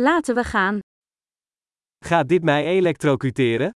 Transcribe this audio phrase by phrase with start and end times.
[0.00, 0.78] Laten we gaan.
[2.04, 3.70] Gaat dit mij elektrocuteren?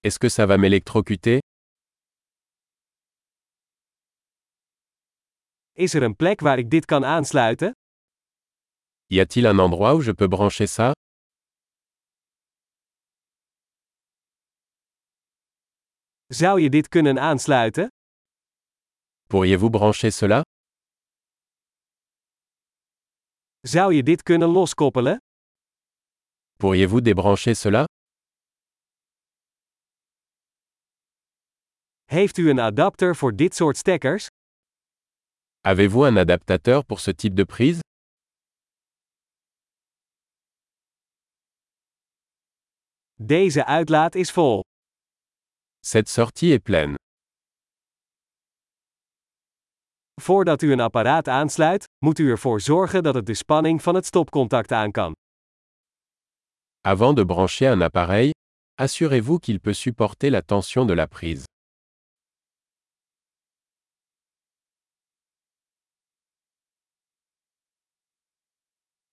[0.00, 1.38] Est-ce que ça va m'électrocuter
[5.72, 7.70] Is er een plek waar ik dit kan aansluiten?
[9.06, 10.90] Y a-t-il un endroit où je peux brancher ça
[16.26, 17.88] Zou je dit kunnen aansluiten?
[19.28, 20.42] Pourriez-vous brancher cela
[23.66, 25.16] Zou je dit kunnen loskoppelen?
[26.56, 27.84] Pourriez-vous débrancher cela
[32.04, 34.26] Heeft u een adapter voor dit soort stekkers?
[35.60, 37.80] Avez-vous un adaptateur pour ce type de prise
[43.14, 44.60] Deze uitlaat is vol.
[45.80, 47.05] Cette sortie est pleine.
[50.22, 54.06] Voordat u een apparaat aansluit, moet u ervoor zorgen dat het de spanning van het
[54.06, 55.12] stopcontact aan kan.
[56.80, 58.30] Avant de brancher un appareil,
[58.74, 61.44] assurez-vous qu'il peut supporter la tension de la prise.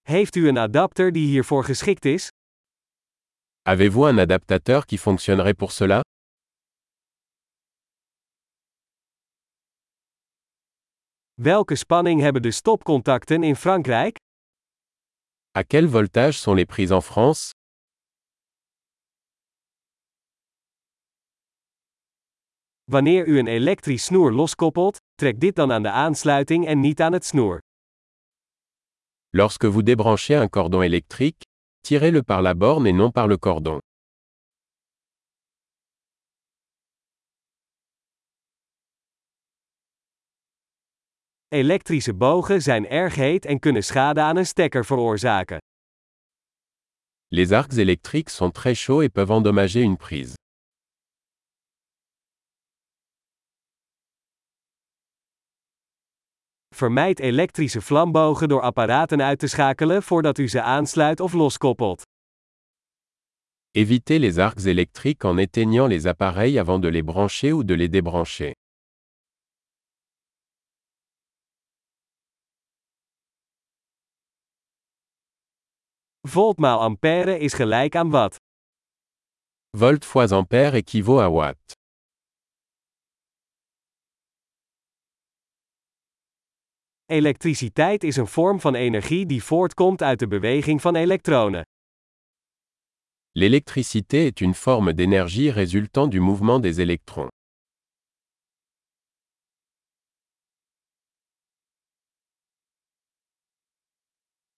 [0.01, 2.27] Heeft u een adapter die hiervoor geschikt is?
[3.61, 6.01] Avez-vous un adaptateur qui fonctionnerait pour cela
[11.41, 14.17] Welke spanning hebben de stopcontacten in Frankrijk?
[15.57, 17.51] À quel voltage sont les prises en France
[22.83, 27.13] Wanneer u een elektrisch snoer loskoppelt, trek dit dan aan de aansluiting en niet aan
[27.13, 27.61] het snoer.
[29.29, 31.41] Lorsque vous débranchez un cordon électrique,
[31.81, 33.79] tirez-le par la borne et non par le cordon.
[41.53, 45.57] Elektrische bogen zijn erg heet en kunnen schade aan een stekker veroorzaken.
[47.27, 50.33] Les arcs électriques sont très chauds et peuvent endommager une prise.
[56.75, 62.01] Vermijd elektrische vlambogen door apparaten uit te schakelen voordat u ze aansluit of loskoppelt.
[63.71, 67.89] Évitez les arcs électriques en éteignant les appareils avant de les brancher ou de les
[67.89, 68.53] débrancher.
[76.27, 78.35] Volt maal ampère is gelijk aan watt.
[79.77, 81.73] Volt fois ampère équivaut à watt.
[87.05, 91.61] Elektriciteit is een vorm van energie die voortkomt uit de beweging van elektronen.
[93.31, 97.29] L'électricité est une forme d'énergie résultant du mouvement des électrons.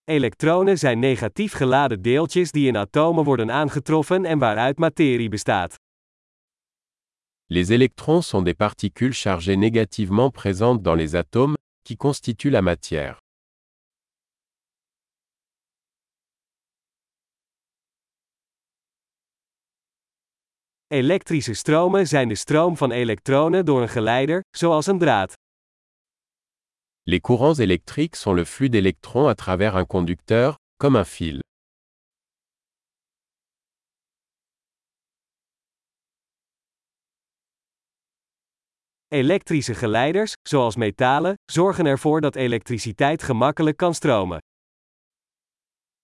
[0.06, 5.76] Elektronen zijn negatief geladen deeltjes die in atomen worden aangetroffen en waaruit materie bestaat.
[7.46, 13.18] Les électrons sont des particules chargées négativement présentes dans les atomes, qui constituent la matière.
[20.88, 25.34] Elektrische stromen zijn de stroom van elektronen door een geleider, zoals een draad.
[27.08, 31.40] Les courants électriques sont le flux d'électrons à travers un conducteur, comme un fil.
[39.12, 44.40] Elektrische geleiders, zoals metalen, zorgen ervoor dat elektriciteit gemakkelijk kan stromen.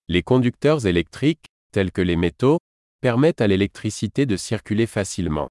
[0.06, 2.60] Les conducteurs électriques, tels que les métaux,
[3.00, 5.51] permettent à l'électricité de circuler facilement.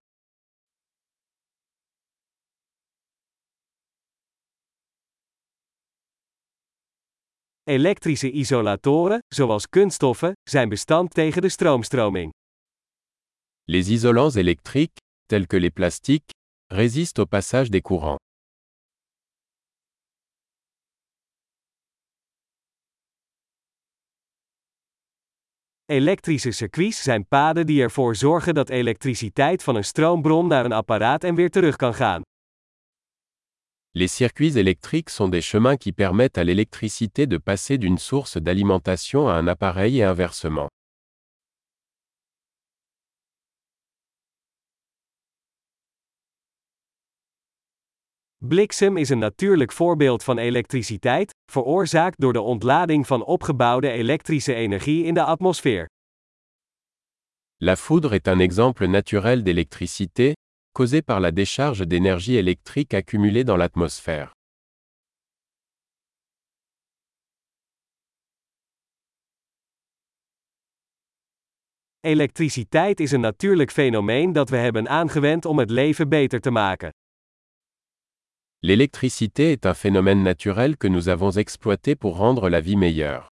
[7.70, 12.32] Elektrische isolatoren, zoals kunststoffen, zijn bestand tegen de stroomstroming.
[13.64, 16.30] Les isolants électriques, tels que les plastiques,
[16.66, 18.18] résistent au passage des courants.
[25.84, 31.24] Elektrische circuits zijn paden die ervoor zorgen dat elektriciteit van een stroombron naar een apparaat
[31.24, 32.22] en weer terug kan gaan.
[33.92, 39.28] Les circuits électriques sont des chemins qui permettent à l'électricité de passer d'une source d'alimentation
[39.28, 40.68] à un appareil et inversement.
[48.38, 55.04] Bliksem is een natuurlijk voorbeeld van elektriciteit, veroorzaakt door de ontlading van opgebouwde elektrische energie
[55.04, 55.86] in de atmosfeer.
[57.56, 60.32] La foudre est un exemple naturel d'électricité,
[60.72, 64.32] causée par la décharge d'énergie électrique accumulée dans l'atmosphère.
[72.02, 76.90] Elektriciteit is een natuurlijk fenomeen dat we hebben aangewend om het leven beter te maken.
[78.58, 83.28] L'électricité est un phénomène naturel que nous avons exploité pour rendre la vie meilleure.